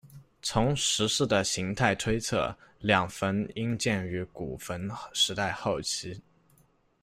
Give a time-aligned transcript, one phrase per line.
[0.41, 6.19] 从石室的形态推测，两坟应建于古坟时代后期。